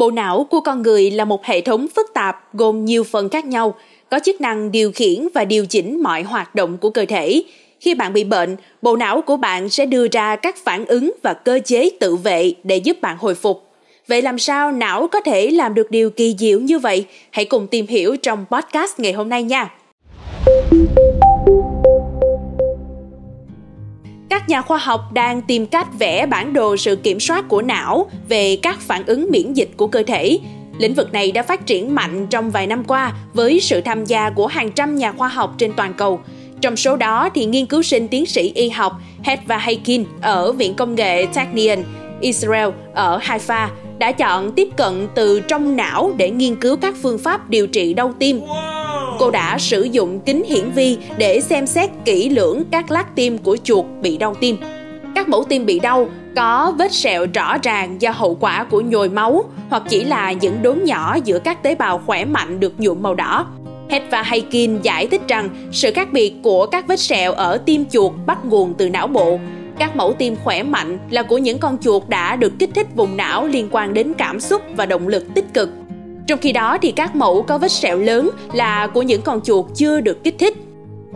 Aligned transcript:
Bộ 0.00 0.10
não 0.10 0.46
của 0.50 0.60
con 0.60 0.82
người 0.82 1.10
là 1.10 1.24
một 1.24 1.44
hệ 1.44 1.60
thống 1.60 1.86
phức 1.96 2.14
tạp 2.14 2.54
gồm 2.54 2.84
nhiều 2.84 3.04
phần 3.04 3.28
khác 3.28 3.44
nhau, 3.44 3.74
có 4.10 4.18
chức 4.24 4.40
năng 4.40 4.72
điều 4.72 4.92
khiển 4.92 5.28
và 5.34 5.44
điều 5.44 5.66
chỉnh 5.66 6.02
mọi 6.02 6.22
hoạt 6.22 6.54
động 6.54 6.78
của 6.78 6.90
cơ 6.90 7.04
thể. 7.08 7.42
Khi 7.80 7.94
bạn 7.94 8.12
bị 8.12 8.24
bệnh, 8.24 8.56
bộ 8.82 8.96
não 8.96 9.22
của 9.22 9.36
bạn 9.36 9.68
sẽ 9.68 9.86
đưa 9.86 10.06
ra 10.12 10.36
các 10.36 10.56
phản 10.64 10.86
ứng 10.86 11.12
và 11.22 11.34
cơ 11.34 11.60
chế 11.64 11.90
tự 12.00 12.16
vệ 12.16 12.52
để 12.64 12.76
giúp 12.76 13.00
bạn 13.00 13.16
hồi 13.20 13.34
phục. 13.34 13.62
Vậy 14.08 14.22
làm 14.22 14.38
sao 14.38 14.72
não 14.72 15.08
có 15.08 15.20
thể 15.20 15.50
làm 15.50 15.74
được 15.74 15.90
điều 15.90 16.10
kỳ 16.10 16.36
diệu 16.38 16.60
như 16.60 16.78
vậy? 16.78 17.06
Hãy 17.30 17.44
cùng 17.44 17.66
tìm 17.66 17.86
hiểu 17.86 18.16
trong 18.16 18.44
podcast 18.50 19.00
ngày 19.00 19.12
hôm 19.12 19.28
nay 19.28 19.42
nha. 19.42 19.70
Các 24.30 24.48
nhà 24.48 24.62
khoa 24.62 24.78
học 24.78 25.12
đang 25.12 25.42
tìm 25.42 25.66
cách 25.66 25.86
vẽ 25.98 26.26
bản 26.26 26.52
đồ 26.52 26.76
sự 26.76 26.96
kiểm 26.96 27.20
soát 27.20 27.48
của 27.48 27.62
não 27.62 28.10
về 28.28 28.56
các 28.56 28.80
phản 28.80 29.06
ứng 29.06 29.28
miễn 29.30 29.52
dịch 29.52 29.70
của 29.76 29.86
cơ 29.86 30.02
thể. 30.06 30.38
Lĩnh 30.78 30.94
vực 30.94 31.12
này 31.12 31.32
đã 31.32 31.42
phát 31.42 31.66
triển 31.66 31.94
mạnh 31.94 32.26
trong 32.26 32.50
vài 32.50 32.66
năm 32.66 32.84
qua 32.84 33.12
với 33.34 33.60
sự 33.60 33.80
tham 33.80 34.04
gia 34.04 34.30
của 34.30 34.46
hàng 34.46 34.72
trăm 34.72 34.96
nhà 34.96 35.12
khoa 35.12 35.28
học 35.28 35.54
trên 35.58 35.72
toàn 35.76 35.94
cầu. 35.94 36.20
Trong 36.60 36.76
số 36.76 36.96
đó 36.96 37.28
thì 37.34 37.44
nghiên 37.44 37.66
cứu 37.66 37.82
sinh 37.82 38.08
tiến 38.08 38.26
sĩ 38.26 38.52
y 38.54 38.68
học 38.68 38.92
Hedva 39.22 39.58
Haykin 39.58 40.04
ở 40.22 40.52
Viện 40.52 40.74
Công 40.74 40.94
nghệ 40.94 41.26
Technion, 41.34 41.78
Israel 42.20 42.68
ở 42.94 43.18
Haifa 43.18 43.68
đã 43.98 44.12
chọn 44.12 44.52
tiếp 44.52 44.68
cận 44.76 45.08
từ 45.14 45.40
trong 45.40 45.76
não 45.76 46.12
để 46.16 46.30
nghiên 46.30 46.56
cứu 46.56 46.76
các 46.76 46.94
phương 47.02 47.18
pháp 47.18 47.50
điều 47.50 47.66
trị 47.66 47.94
đau 47.94 48.12
tim. 48.18 48.40
Cô 49.20 49.30
đã 49.30 49.58
sử 49.58 49.82
dụng 49.82 50.20
kính 50.20 50.44
hiển 50.44 50.70
vi 50.70 50.98
để 51.18 51.40
xem 51.40 51.66
xét 51.66 51.90
kỹ 52.04 52.28
lưỡng 52.28 52.64
các 52.70 52.90
lát 52.90 53.14
tim 53.14 53.38
của 53.38 53.56
chuột 53.64 53.84
bị 54.02 54.18
đau 54.18 54.34
tim. 54.34 54.56
Các 55.14 55.28
mẫu 55.28 55.44
tim 55.44 55.66
bị 55.66 55.78
đau 55.78 56.08
có 56.36 56.74
vết 56.78 56.92
sẹo 56.92 57.26
rõ 57.34 57.58
ràng 57.62 58.02
do 58.02 58.10
hậu 58.10 58.34
quả 58.40 58.64
của 58.64 58.80
nhồi 58.80 59.08
máu 59.08 59.44
hoặc 59.70 59.82
chỉ 59.88 60.04
là 60.04 60.32
những 60.32 60.62
đốm 60.62 60.84
nhỏ 60.84 61.16
giữa 61.24 61.38
các 61.38 61.62
tế 61.62 61.74
bào 61.74 62.00
khỏe 62.06 62.24
mạnh 62.24 62.60
được 62.60 62.80
nhuộm 62.80 63.02
màu 63.02 63.14
đỏ. 63.14 63.46
Het 63.90 64.02
và 64.10 64.22
Haykin 64.22 64.78
giải 64.82 65.06
thích 65.06 65.22
rằng 65.28 65.48
sự 65.72 65.90
khác 65.94 66.12
biệt 66.12 66.34
của 66.42 66.66
các 66.66 66.86
vết 66.88 67.00
sẹo 67.00 67.32
ở 67.32 67.56
tim 67.66 67.84
chuột 67.90 68.12
bắt 68.26 68.44
nguồn 68.44 68.74
từ 68.74 68.88
não 68.88 69.06
bộ. 69.06 69.38
Các 69.78 69.96
mẫu 69.96 70.12
tim 70.12 70.36
khỏe 70.44 70.62
mạnh 70.62 70.98
là 71.10 71.22
của 71.22 71.38
những 71.38 71.58
con 71.58 71.78
chuột 71.78 72.02
đã 72.08 72.36
được 72.36 72.52
kích 72.58 72.70
thích 72.74 72.86
vùng 72.94 73.16
não 73.16 73.46
liên 73.46 73.68
quan 73.70 73.94
đến 73.94 74.12
cảm 74.18 74.40
xúc 74.40 74.62
và 74.76 74.86
động 74.86 75.08
lực 75.08 75.34
tích 75.34 75.54
cực. 75.54 75.70
Trong 76.30 76.38
khi 76.38 76.52
đó 76.52 76.78
thì 76.82 76.92
các 76.92 77.16
mẫu 77.16 77.42
có 77.42 77.58
vết 77.58 77.72
sẹo 77.72 77.98
lớn 77.98 78.30
là 78.52 78.86
của 78.86 79.02
những 79.02 79.22
con 79.22 79.40
chuột 79.44 79.66
chưa 79.74 80.00
được 80.00 80.24
kích 80.24 80.38
thích. 80.38 80.54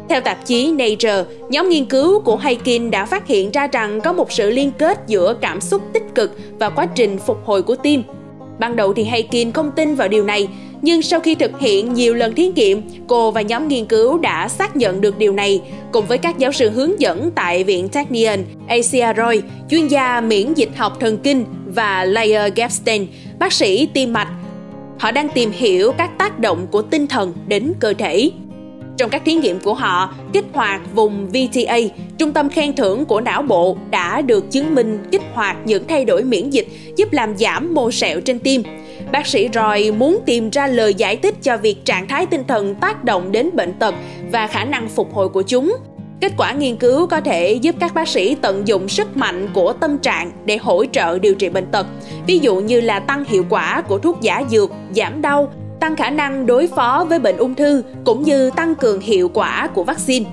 Theo 0.08 0.20
tạp 0.20 0.46
chí 0.46 0.72
Nature, 0.72 1.24
nhóm 1.48 1.68
nghiên 1.68 1.84
cứu 1.84 2.20
của 2.20 2.36
Haykin 2.36 2.90
đã 2.90 3.06
phát 3.06 3.26
hiện 3.26 3.50
ra 3.50 3.66
rằng 3.66 4.00
có 4.00 4.12
một 4.12 4.32
sự 4.32 4.50
liên 4.50 4.70
kết 4.78 4.98
giữa 5.06 5.36
cảm 5.40 5.60
xúc 5.60 5.82
tích 5.92 6.02
cực 6.14 6.38
và 6.58 6.70
quá 6.70 6.86
trình 6.86 7.18
phục 7.18 7.38
hồi 7.44 7.62
của 7.62 7.74
tim. 7.74 8.02
Ban 8.58 8.76
đầu 8.76 8.92
thì 8.92 9.04
Haykin 9.04 9.52
không 9.52 9.70
tin 9.76 9.94
vào 9.94 10.08
điều 10.08 10.24
này, 10.24 10.48
nhưng 10.82 11.02
sau 11.02 11.20
khi 11.20 11.34
thực 11.34 11.60
hiện 11.60 11.94
nhiều 11.94 12.14
lần 12.14 12.34
thí 12.34 12.48
nghiệm, 12.48 12.82
cô 13.06 13.30
và 13.30 13.40
nhóm 13.40 13.68
nghiên 13.68 13.84
cứu 13.84 14.18
đã 14.18 14.48
xác 14.48 14.76
nhận 14.76 15.00
được 15.00 15.18
điều 15.18 15.32
này 15.32 15.60
cùng 15.92 16.06
với 16.06 16.18
các 16.18 16.38
giáo 16.38 16.52
sư 16.52 16.70
hướng 16.70 17.00
dẫn 17.00 17.30
tại 17.34 17.64
Viện 17.64 17.88
Technion, 17.88 18.38
Asia 18.68 19.06
Roy, 19.16 19.42
chuyên 19.70 19.88
gia 19.88 20.20
miễn 20.20 20.54
dịch 20.54 20.70
học 20.76 20.96
thần 21.00 21.18
kinh 21.18 21.44
và 21.66 22.04
Leia 22.04 22.50
Gepstein, 22.56 23.06
bác 23.38 23.52
sĩ 23.52 23.86
tim 23.86 24.12
mạch. 24.12 24.28
Họ 24.98 25.10
đang 25.10 25.28
tìm 25.28 25.50
hiểu 25.50 25.92
các 25.98 26.10
tác 26.18 26.38
động 26.38 26.66
của 26.70 26.82
tinh 26.82 27.06
thần 27.06 27.32
đến 27.46 27.72
cơ 27.80 27.94
thể. 27.98 28.30
Trong 28.96 29.10
các 29.10 29.22
thí 29.24 29.34
nghiệm 29.34 29.60
của 29.60 29.74
họ, 29.74 30.14
kích 30.32 30.44
hoạt 30.52 30.94
vùng 30.94 31.26
VTA, 31.26 31.78
trung 32.18 32.32
tâm 32.32 32.48
khen 32.48 32.76
thưởng 32.76 33.04
của 33.04 33.20
não 33.20 33.42
bộ 33.42 33.76
đã 33.90 34.20
được 34.20 34.50
chứng 34.50 34.74
minh 34.74 34.98
kích 35.10 35.22
hoạt 35.32 35.56
những 35.64 35.86
thay 35.88 36.04
đổi 36.04 36.24
miễn 36.24 36.50
dịch 36.50 36.68
giúp 36.96 37.12
làm 37.12 37.36
giảm 37.36 37.74
mô 37.74 37.90
sẹo 37.90 38.20
trên 38.20 38.38
tim. 38.38 38.62
Bác 39.12 39.26
sĩ 39.26 39.48
Roy 39.54 39.90
muốn 39.90 40.18
tìm 40.26 40.50
ra 40.50 40.66
lời 40.66 40.94
giải 40.94 41.16
thích 41.16 41.34
cho 41.42 41.56
việc 41.56 41.84
trạng 41.84 42.08
thái 42.08 42.26
tinh 42.26 42.44
thần 42.48 42.74
tác 42.74 43.04
động 43.04 43.32
đến 43.32 43.50
bệnh 43.54 43.72
tật 43.72 43.94
và 44.32 44.46
khả 44.46 44.64
năng 44.64 44.88
phục 44.88 45.14
hồi 45.14 45.28
của 45.28 45.42
chúng. 45.42 45.76
Kết 46.24 46.32
quả 46.36 46.52
nghiên 46.52 46.76
cứu 46.76 47.06
có 47.06 47.20
thể 47.20 47.52
giúp 47.52 47.74
các 47.80 47.94
bác 47.94 48.08
sĩ 48.08 48.34
tận 48.34 48.68
dụng 48.68 48.88
sức 48.88 49.16
mạnh 49.16 49.48
của 49.54 49.72
tâm 49.72 49.98
trạng 49.98 50.30
để 50.44 50.56
hỗ 50.56 50.84
trợ 50.84 51.18
điều 51.18 51.34
trị 51.34 51.48
bệnh 51.48 51.66
tật, 51.66 51.86
ví 52.26 52.38
dụ 52.38 52.56
như 52.56 52.80
là 52.80 53.00
tăng 53.00 53.24
hiệu 53.24 53.44
quả 53.50 53.82
của 53.88 53.98
thuốc 53.98 54.20
giả 54.20 54.42
dược, 54.50 54.70
giảm 54.96 55.22
đau, 55.22 55.52
tăng 55.80 55.96
khả 55.96 56.10
năng 56.10 56.46
đối 56.46 56.66
phó 56.66 57.06
với 57.08 57.18
bệnh 57.18 57.36
ung 57.36 57.54
thư 57.54 57.82
cũng 58.04 58.22
như 58.22 58.50
tăng 58.56 58.74
cường 58.74 59.00
hiệu 59.00 59.28
quả 59.28 59.68
của 59.74 59.84
vaccine. 59.84 60.26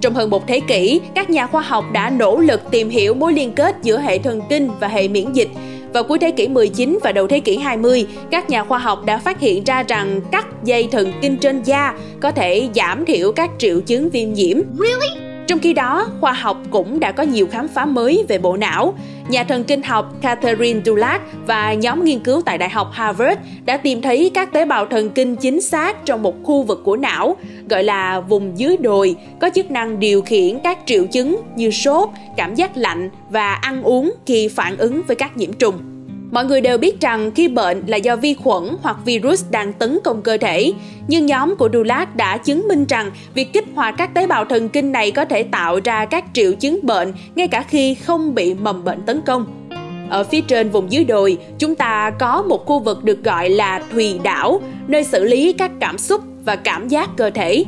Trong 0.00 0.14
hơn 0.14 0.30
một 0.30 0.46
thế 0.46 0.60
kỷ, 0.60 1.00
các 1.14 1.30
nhà 1.30 1.46
khoa 1.46 1.62
học 1.62 1.84
đã 1.92 2.10
nỗ 2.10 2.38
lực 2.38 2.60
tìm 2.70 2.88
hiểu 2.88 3.14
mối 3.14 3.32
liên 3.32 3.52
kết 3.52 3.76
giữa 3.82 3.98
hệ 4.00 4.18
thần 4.18 4.40
kinh 4.48 4.70
và 4.80 4.88
hệ 4.88 5.08
miễn 5.08 5.32
dịch. 5.32 5.48
Vào 5.92 6.04
cuối 6.04 6.18
thế 6.18 6.30
kỷ 6.30 6.48
19 6.48 6.98
và 7.02 7.12
đầu 7.12 7.26
thế 7.26 7.40
kỷ 7.40 7.56
20, 7.56 8.06
các 8.30 8.50
nhà 8.50 8.64
khoa 8.64 8.78
học 8.78 9.04
đã 9.04 9.18
phát 9.18 9.40
hiện 9.40 9.64
ra 9.64 9.82
rằng 9.82 10.20
cắt 10.32 10.46
dây 10.64 10.88
thần 10.92 11.12
kinh 11.22 11.36
trên 11.36 11.62
da 11.62 11.94
có 12.20 12.30
thể 12.30 12.68
giảm 12.74 13.04
thiểu 13.04 13.32
các 13.32 13.50
triệu 13.58 13.80
chứng 13.80 14.10
viêm 14.10 14.32
nhiễm. 14.32 14.58
Really? 14.78 15.23
Trong 15.46 15.58
khi 15.58 15.72
đó, 15.72 16.08
khoa 16.20 16.32
học 16.32 16.56
cũng 16.70 17.00
đã 17.00 17.12
có 17.12 17.22
nhiều 17.22 17.48
khám 17.50 17.68
phá 17.68 17.84
mới 17.86 18.24
về 18.28 18.38
bộ 18.38 18.56
não. 18.56 18.94
Nhà 19.28 19.44
thần 19.44 19.64
kinh 19.64 19.82
học 19.82 20.12
Catherine 20.20 20.80
Dulac 20.84 21.22
và 21.46 21.74
nhóm 21.74 22.04
nghiên 22.04 22.18
cứu 22.18 22.42
tại 22.44 22.58
Đại 22.58 22.68
học 22.68 22.90
Harvard 22.92 23.40
đã 23.64 23.76
tìm 23.76 24.02
thấy 24.02 24.30
các 24.34 24.52
tế 24.52 24.64
bào 24.64 24.86
thần 24.86 25.10
kinh 25.10 25.36
chính 25.36 25.60
xác 25.60 26.06
trong 26.06 26.22
một 26.22 26.34
khu 26.42 26.62
vực 26.62 26.80
của 26.84 26.96
não, 26.96 27.36
gọi 27.70 27.84
là 27.84 28.20
vùng 28.20 28.58
dưới 28.58 28.76
đồi, 28.76 29.16
có 29.40 29.50
chức 29.54 29.70
năng 29.70 30.00
điều 30.00 30.22
khiển 30.22 30.58
các 30.64 30.78
triệu 30.86 31.06
chứng 31.06 31.40
như 31.56 31.70
sốt, 31.70 32.08
cảm 32.36 32.54
giác 32.54 32.76
lạnh 32.76 33.10
và 33.30 33.54
ăn 33.54 33.82
uống 33.82 34.12
khi 34.26 34.48
phản 34.48 34.76
ứng 34.76 35.02
với 35.06 35.16
các 35.16 35.36
nhiễm 35.36 35.52
trùng. 35.52 35.93
Mọi 36.34 36.44
người 36.44 36.60
đều 36.60 36.78
biết 36.78 37.00
rằng 37.00 37.30
khi 37.30 37.48
bệnh 37.48 37.82
là 37.86 37.96
do 37.96 38.16
vi 38.16 38.34
khuẩn 38.34 38.62
hoặc 38.82 38.96
virus 39.04 39.44
đang 39.50 39.72
tấn 39.72 39.98
công 40.04 40.22
cơ 40.22 40.36
thể, 40.36 40.72
nhưng 41.08 41.26
nhóm 41.26 41.56
của 41.56 41.68
Dulac 41.72 42.16
đã 42.16 42.36
chứng 42.36 42.68
minh 42.68 42.84
rằng 42.88 43.10
việc 43.34 43.52
kích 43.52 43.64
hoạt 43.74 43.94
các 43.98 44.14
tế 44.14 44.26
bào 44.26 44.44
thần 44.44 44.68
kinh 44.68 44.92
này 44.92 45.10
có 45.10 45.24
thể 45.24 45.42
tạo 45.42 45.80
ra 45.84 46.04
các 46.04 46.24
triệu 46.32 46.52
chứng 46.52 46.78
bệnh 46.82 47.12
ngay 47.34 47.48
cả 47.48 47.64
khi 47.68 47.94
không 47.94 48.34
bị 48.34 48.54
mầm 48.54 48.84
bệnh 48.84 49.02
tấn 49.06 49.20
công. 49.26 49.68
Ở 50.10 50.24
phía 50.24 50.40
trên 50.40 50.70
vùng 50.70 50.92
dưới 50.92 51.04
đồi, 51.04 51.38
chúng 51.58 51.74
ta 51.74 52.10
có 52.10 52.42
một 52.48 52.66
khu 52.66 52.80
vực 52.80 53.04
được 53.04 53.24
gọi 53.24 53.48
là 53.48 53.82
thùy 53.92 54.18
đảo, 54.22 54.60
nơi 54.86 55.04
xử 55.04 55.24
lý 55.24 55.52
các 55.52 55.70
cảm 55.80 55.98
xúc 55.98 56.20
và 56.44 56.56
cảm 56.56 56.88
giác 56.88 57.10
cơ 57.16 57.30
thể. 57.30 57.64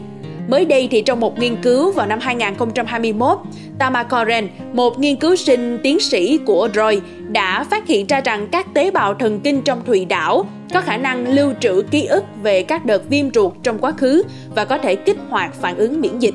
Mới 0.49 0.65
đây 0.65 0.89
thì 0.91 1.03
trong 1.03 1.21
một 1.21 1.39
nghiên 1.39 1.57
cứu 1.63 1.93
vào 1.93 2.07
năm 2.07 2.19
2021, 2.23 3.39
Tama 3.79 4.03
Koren, 4.03 4.49
một 4.73 4.99
nghiên 4.99 5.17
cứu 5.17 5.37
sinh 5.37 5.79
tiến 5.83 6.01
sĩ 6.01 6.39
của 6.47 6.69
Roy, 6.75 7.01
đã 7.29 7.65
phát 7.71 7.87
hiện 7.87 8.07
ra 8.07 8.21
rằng 8.21 8.49
các 8.53 8.75
tế 8.75 8.91
bào 8.91 9.15
thần 9.15 9.41
kinh 9.41 9.63
trong 9.63 9.85
thùy 9.85 10.05
đảo 10.05 10.47
có 10.75 10.81
khả 10.81 10.97
năng 10.97 11.35
lưu 11.35 11.53
trữ 11.61 11.83
ký 11.91 12.07
ức 12.07 12.25
về 12.43 12.63
các 12.63 12.85
đợt 12.85 13.09
viêm 13.09 13.33
ruột 13.35 13.53
trong 13.63 13.79
quá 13.79 13.93
khứ 13.93 14.23
và 14.55 14.65
có 14.65 14.79
thể 14.79 14.97
kích 14.97 15.17
hoạt 15.31 15.55
phản 15.55 15.77
ứng 15.77 16.01
miễn 16.01 16.19
dịch. 16.19 16.35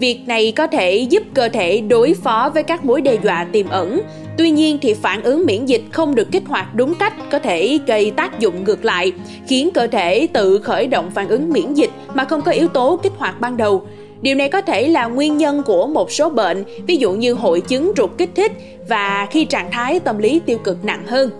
Việc 0.00 0.20
này 0.26 0.52
có 0.56 0.66
thể 0.66 0.96
giúp 0.96 1.22
cơ 1.34 1.48
thể 1.48 1.80
đối 1.80 2.14
phó 2.14 2.50
với 2.54 2.62
các 2.62 2.84
mối 2.84 3.00
đe 3.00 3.16
dọa 3.22 3.46
tiềm 3.52 3.68
ẩn. 3.68 4.00
Tuy 4.38 4.50
nhiên 4.50 4.78
thì 4.82 4.94
phản 4.94 5.22
ứng 5.22 5.46
miễn 5.46 5.66
dịch 5.66 5.82
không 5.90 6.14
được 6.14 6.28
kích 6.32 6.42
hoạt 6.46 6.74
đúng 6.74 6.94
cách 6.94 7.12
có 7.30 7.38
thể 7.38 7.78
gây 7.86 8.10
tác 8.10 8.40
dụng 8.40 8.64
ngược 8.64 8.84
lại, 8.84 9.12
khiến 9.48 9.70
cơ 9.74 9.86
thể 9.86 10.28
tự 10.32 10.58
khởi 10.58 10.86
động 10.86 11.10
phản 11.14 11.28
ứng 11.28 11.52
miễn 11.52 11.74
dịch 11.74 11.90
mà 12.14 12.24
không 12.24 12.42
có 12.42 12.52
yếu 12.52 12.68
tố 12.68 13.00
kích 13.02 13.12
hoạt 13.16 13.40
ban 13.40 13.56
đầu. 13.56 13.86
Điều 14.22 14.34
này 14.34 14.48
có 14.48 14.60
thể 14.60 14.88
là 14.88 15.06
nguyên 15.06 15.36
nhân 15.36 15.62
của 15.62 15.86
một 15.86 16.12
số 16.12 16.30
bệnh, 16.30 16.64
ví 16.86 16.96
dụ 16.96 17.12
như 17.12 17.34
hội 17.34 17.60
chứng 17.60 17.92
ruột 17.96 18.10
kích 18.18 18.30
thích 18.34 18.52
và 18.88 19.26
khi 19.30 19.44
trạng 19.44 19.70
thái 19.70 20.00
tâm 20.00 20.18
lý 20.18 20.40
tiêu 20.46 20.58
cực 20.58 20.84
nặng 20.84 21.02
hơn. 21.06 21.30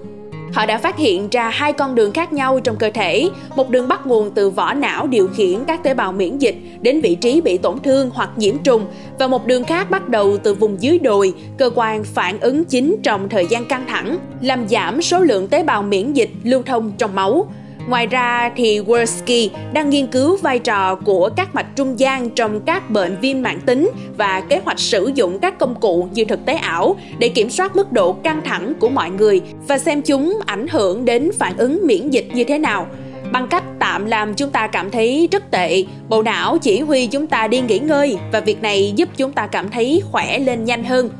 Họ 0.53 0.67
đã 0.67 0.79
phát 0.79 0.97
hiện 0.97 1.29
ra 1.29 1.49
hai 1.49 1.73
con 1.73 1.95
đường 1.95 2.13
khác 2.13 2.33
nhau 2.33 2.61
trong 2.61 2.77
cơ 2.77 2.91
thể, 2.95 3.29
một 3.57 3.71
đường 3.71 3.89
bắt 3.89 4.07
nguồn 4.07 4.31
từ 4.31 4.51
vỏ 4.51 4.75
não 4.75 5.07
điều 5.07 5.29
khiển 5.29 5.65
các 5.67 5.83
tế 5.83 5.95
bào 5.95 6.13
miễn 6.13 6.39
dịch 6.39 6.57
đến 6.81 7.01
vị 7.01 7.15
trí 7.15 7.41
bị 7.41 7.59
tổn 7.59 7.79
thương 7.79 8.11
hoặc 8.15 8.31
nhiễm 8.37 8.59
trùng 8.59 8.87
và 9.19 9.27
một 9.27 9.47
đường 9.47 9.65
khác 9.65 9.91
bắt 9.91 10.09
đầu 10.09 10.37
từ 10.37 10.55
vùng 10.55 10.83
dưới 10.83 10.99
đồi, 10.99 11.35
cơ 11.59 11.71
quan 11.75 12.05
phản 12.05 12.41
ứng 12.41 12.65
chính 12.65 12.97
trong 13.03 13.29
thời 13.29 13.47
gian 13.47 13.65
căng 13.65 13.85
thẳng, 13.87 14.19
làm 14.41 14.69
giảm 14.69 15.03
số 15.03 15.21
lượng 15.21 15.49
tế 15.49 15.63
bào 15.63 15.83
miễn 15.83 16.13
dịch 16.13 16.31
lưu 16.45 16.63
thông 16.63 16.93
trong 16.99 17.15
máu. 17.15 17.47
Ngoài 17.89 18.07
ra 18.07 18.51
thì 18.57 18.81
Worski 18.81 19.49
đang 19.73 19.91
nghiên 19.91 20.07
cứu 20.07 20.37
vai 20.37 20.59
trò 20.59 20.95
của 20.95 21.31
các 21.37 21.55
mạch 21.55 21.77
trung 21.77 21.99
gian 21.99 22.31
trong 22.31 22.61
các 22.61 22.91
bệnh 22.91 23.17
viêm 23.21 23.43
mãn 23.43 23.61
tính 23.61 23.91
và 24.17 24.41
kế 24.41 24.61
hoạch 24.65 24.79
sử 24.79 25.11
dụng 25.15 25.39
các 25.39 25.59
công 25.59 25.75
cụ 25.81 26.09
như 26.13 26.25
thực 26.25 26.47
tế 26.47 26.55
ảo 26.55 26.97
để 27.19 27.29
kiểm 27.29 27.51
soát 27.51 27.77
mức 27.77 27.93
độ 27.93 28.13
căng 28.13 28.43
thẳng 28.45 28.73
của 28.81 28.89
mọi 28.89 29.11
người 29.11 29.41
và 29.69 29.79
xem 29.79 30.03
chúng 30.03 30.41
ảnh 30.47 30.67
hưởng 30.69 31.05
đến 31.05 31.31
phản 31.39 31.57
ứng 31.57 31.81
miễn 31.87 32.11
dịch 32.11 32.29
như 32.35 32.45
thế 32.45 32.59
nào. 32.59 32.87
Bằng 33.33 33.49
cách 33.49 33.65
tạm 33.79 34.07
làm 34.07 34.35
chúng 34.35 34.51
ta 34.51 34.67
cảm 34.67 34.91
thấy 34.91 35.29
rất 35.33 35.51
tệ, 35.51 35.85
bộ 36.09 36.23
não 36.23 36.59
chỉ 36.59 36.81
huy 36.81 37.07
chúng 37.07 37.27
ta 37.27 37.49
đi 37.49 37.61
nghỉ 37.61 37.79
ngơi 37.79 38.19
và 38.33 38.41
việc 38.41 38.63
này 38.63 38.93
giúp 38.97 39.09
chúng 39.17 39.33
ta 39.33 39.47
cảm 39.47 39.71
thấy 39.71 40.03
khỏe 40.11 40.39
lên 40.39 40.65
nhanh 40.65 40.85
hơn. 40.85 41.11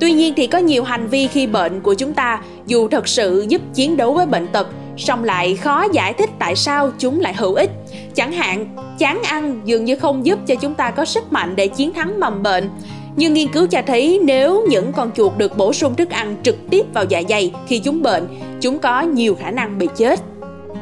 Tuy 0.00 0.12
nhiên 0.12 0.34
thì 0.36 0.46
có 0.46 0.58
nhiều 0.58 0.84
hành 0.84 1.08
vi 1.08 1.26
khi 1.26 1.46
bệnh 1.46 1.80
của 1.80 1.94
chúng 1.94 2.14
ta 2.14 2.42
dù 2.66 2.88
thật 2.88 3.08
sự 3.08 3.46
giúp 3.48 3.62
chiến 3.74 3.96
đấu 3.96 4.14
với 4.14 4.26
bệnh 4.26 4.46
tật 4.46 4.66
song 5.00 5.24
lại 5.24 5.56
khó 5.56 5.86
giải 5.92 6.12
thích 6.12 6.30
tại 6.38 6.56
sao 6.56 6.90
chúng 6.98 7.20
lại 7.20 7.34
hữu 7.34 7.54
ích. 7.54 7.70
Chẳng 8.14 8.32
hạn, 8.32 8.76
chán 8.98 9.22
ăn 9.22 9.60
dường 9.64 9.84
như 9.84 9.96
không 9.96 10.26
giúp 10.26 10.38
cho 10.46 10.54
chúng 10.54 10.74
ta 10.74 10.90
có 10.90 11.04
sức 11.04 11.32
mạnh 11.32 11.56
để 11.56 11.66
chiến 11.66 11.92
thắng 11.92 12.20
mầm 12.20 12.42
bệnh. 12.42 12.70
Nhưng 13.16 13.34
nghiên 13.34 13.48
cứu 13.48 13.66
cho 13.66 13.82
thấy 13.86 14.20
nếu 14.24 14.66
những 14.68 14.92
con 14.92 15.10
chuột 15.16 15.32
được 15.36 15.56
bổ 15.56 15.72
sung 15.72 15.94
thức 15.94 16.10
ăn 16.10 16.36
trực 16.42 16.56
tiếp 16.70 16.82
vào 16.94 17.04
dạ 17.08 17.22
dày 17.28 17.52
khi 17.68 17.78
chúng 17.78 18.02
bệnh, 18.02 18.26
chúng 18.60 18.78
có 18.78 19.02
nhiều 19.02 19.36
khả 19.40 19.50
năng 19.50 19.78
bị 19.78 19.88
chết. 19.96 20.20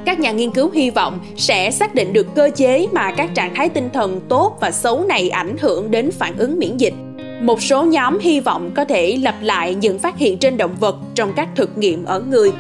Các 0.05 0.21
nhà 0.21 0.33
nghiên 0.33 0.51
cứu 0.51 0.71
hy 0.71 0.91
vọng 0.91 1.21
sẽ 1.37 1.71
xác 1.71 1.95
định 1.95 2.13
được 2.13 2.27
cơ 2.35 2.51
chế 2.57 2.87
mà 2.93 3.11
các 3.11 3.35
trạng 3.35 3.55
thái 3.55 3.69
tinh 3.69 3.89
thần 3.93 4.21
tốt 4.29 4.57
và 4.61 4.71
xấu 4.71 5.05
này 5.05 5.29
ảnh 5.29 5.57
hưởng 5.61 5.91
đến 5.91 6.11
phản 6.19 6.37
ứng 6.39 6.59
miễn 6.59 6.77
dịch. 6.77 6.95
Một 7.43 7.63
số 7.63 7.85
nhóm 7.85 8.19
hy 8.19 8.41
vọng 8.41 8.71
có 8.75 8.85
thể 8.85 9.19
lặp 9.23 9.35
lại 9.43 9.75
những 9.75 9.99
phát 9.99 10.19
hiện 10.19 10.39
trên 10.39 10.57
động 10.57 10.77
vật 10.81 10.97
trong 11.15 11.33
các 11.37 11.49
thực 11.57 11.79
nghiệm 11.79 12.05
ở 12.05 12.21
người. 12.21 12.53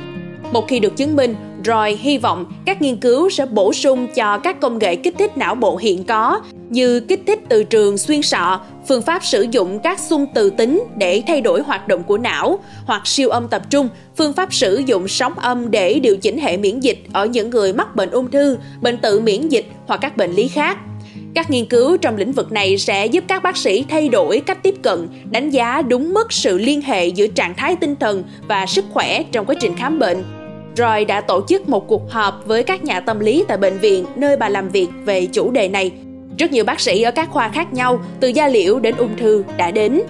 Một 0.52 0.68
khi 0.68 0.80
được 0.80 0.96
chứng 0.96 1.16
minh, 1.16 1.34
Roy 1.68 1.96
hy 2.00 2.18
vọng 2.18 2.52
các 2.64 2.82
nghiên 2.82 2.96
cứu 2.96 3.30
sẽ 3.30 3.46
bổ 3.46 3.72
sung 3.72 4.08
cho 4.14 4.38
các 4.38 4.60
công 4.60 4.78
nghệ 4.78 4.96
kích 4.96 5.14
thích 5.18 5.38
não 5.38 5.54
bộ 5.54 5.76
hiện 5.76 6.04
có 6.04 6.40
như 6.70 7.00
kích 7.00 7.20
thích 7.26 7.40
từ 7.48 7.64
trường 7.64 7.98
xuyên 7.98 8.22
sọ, 8.22 8.60
phương 8.88 9.02
pháp 9.02 9.24
sử 9.24 9.46
dụng 9.50 9.78
các 9.78 10.00
xung 10.00 10.26
từ 10.34 10.50
tính 10.50 10.84
để 10.96 11.22
thay 11.26 11.40
đổi 11.40 11.62
hoạt 11.62 11.88
động 11.88 12.02
của 12.02 12.18
não, 12.18 12.58
hoặc 12.84 13.06
siêu 13.06 13.28
âm 13.28 13.48
tập 13.48 13.62
trung, 13.70 13.88
phương 14.16 14.32
pháp 14.32 14.54
sử 14.54 14.82
dụng 14.86 15.08
sóng 15.08 15.34
âm 15.34 15.70
để 15.70 15.98
điều 15.98 16.16
chỉnh 16.16 16.38
hệ 16.38 16.56
miễn 16.56 16.80
dịch 16.80 16.98
ở 17.12 17.26
những 17.26 17.50
người 17.50 17.72
mắc 17.72 17.96
bệnh 17.96 18.10
ung 18.10 18.30
thư, 18.30 18.56
bệnh 18.80 18.98
tự 18.98 19.20
miễn 19.20 19.48
dịch 19.48 19.66
hoặc 19.86 19.96
các 19.96 20.16
bệnh 20.16 20.32
lý 20.32 20.48
khác. 20.48 20.78
Các 21.34 21.50
nghiên 21.50 21.64
cứu 21.64 21.96
trong 21.96 22.16
lĩnh 22.16 22.32
vực 22.32 22.52
này 22.52 22.78
sẽ 22.78 23.06
giúp 23.06 23.24
các 23.28 23.42
bác 23.42 23.56
sĩ 23.56 23.84
thay 23.88 24.08
đổi 24.08 24.40
cách 24.40 24.62
tiếp 24.62 24.74
cận, 24.82 25.08
đánh 25.30 25.50
giá 25.50 25.82
đúng 25.82 26.14
mức 26.14 26.32
sự 26.32 26.58
liên 26.58 26.82
hệ 26.82 27.06
giữa 27.06 27.26
trạng 27.26 27.54
thái 27.54 27.76
tinh 27.76 27.96
thần 27.96 28.24
và 28.48 28.66
sức 28.66 28.84
khỏe 28.90 29.22
trong 29.32 29.46
quá 29.46 29.54
trình 29.60 29.76
khám 29.76 29.98
bệnh. 29.98 30.37
Roy 30.78 31.04
đã 31.04 31.20
tổ 31.20 31.42
chức 31.48 31.68
một 31.68 31.88
cuộc 31.88 32.10
họp 32.10 32.42
với 32.46 32.62
các 32.62 32.84
nhà 32.84 33.00
tâm 33.00 33.20
lý 33.20 33.44
tại 33.48 33.56
bệnh 33.56 33.78
viện 33.78 34.04
nơi 34.16 34.36
bà 34.36 34.48
làm 34.48 34.68
việc 34.68 34.88
về 35.04 35.26
chủ 35.26 35.50
đề 35.50 35.68
này. 35.68 35.92
Rất 36.38 36.52
nhiều 36.52 36.64
bác 36.64 36.80
sĩ 36.80 37.02
ở 37.02 37.10
các 37.10 37.30
khoa 37.30 37.48
khác 37.48 37.72
nhau, 37.72 38.00
từ 38.20 38.28
da 38.28 38.48
liễu 38.48 38.78
đến 38.78 38.94
ung 38.96 39.16
thư 39.16 39.44
đã 39.56 39.70
đến. 39.70 40.00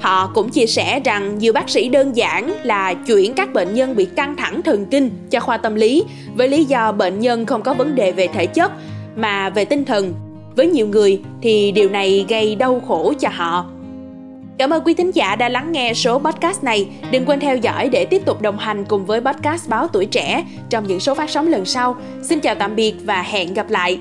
Họ 0.00 0.30
cũng 0.34 0.50
chia 0.50 0.66
sẻ 0.66 1.00
rằng 1.04 1.38
nhiều 1.38 1.52
bác 1.52 1.70
sĩ 1.70 1.88
đơn 1.88 2.16
giản 2.16 2.52
là 2.62 2.94
chuyển 2.94 3.34
các 3.34 3.52
bệnh 3.52 3.74
nhân 3.74 3.96
bị 3.96 4.04
căng 4.04 4.36
thẳng 4.36 4.62
thần 4.62 4.86
kinh 4.86 5.10
cho 5.30 5.40
khoa 5.40 5.56
tâm 5.56 5.74
lý 5.74 6.04
với 6.34 6.48
lý 6.48 6.64
do 6.64 6.92
bệnh 6.92 7.20
nhân 7.20 7.46
không 7.46 7.62
có 7.62 7.74
vấn 7.74 7.94
đề 7.94 8.12
về 8.12 8.26
thể 8.26 8.46
chất 8.46 8.72
mà 9.16 9.50
về 9.50 9.64
tinh 9.64 9.84
thần. 9.84 10.14
Với 10.56 10.66
nhiều 10.66 10.88
người 10.88 11.20
thì 11.42 11.72
điều 11.72 11.88
này 11.88 12.26
gây 12.28 12.54
đau 12.54 12.80
khổ 12.88 13.12
cho 13.20 13.28
họ. 13.32 13.66
Cảm 14.58 14.70
ơn 14.70 14.82
quý 14.84 14.94
thính 14.94 15.10
giả 15.10 15.36
đã 15.36 15.48
lắng 15.48 15.72
nghe 15.72 15.94
số 15.94 16.18
podcast 16.18 16.64
này. 16.64 16.88
Đừng 17.10 17.26
quên 17.26 17.40
theo 17.40 17.56
dõi 17.56 17.88
để 17.88 18.04
tiếp 18.04 18.22
tục 18.26 18.42
đồng 18.42 18.58
hành 18.58 18.84
cùng 18.84 19.06
với 19.06 19.20
podcast 19.20 19.68
Báo 19.68 19.88
Tuổi 19.88 20.06
Trẻ 20.06 20.44
trong 20.70 20.86
những 20.86 21.00
số 21.00 21.14
phát 21.14 21.30
sóng 21.30 21.48
lần 21.48 21.64
sau. 21.64 21.96
Xin 22.22 22.40
chào 22.40 22.54
tạm 22.54 22.76
biệt 22.76 22.94
và 23.04 23.22
hẹn 23.22 23.54
gặp 23.54 23.70
lại. 23.70 23.98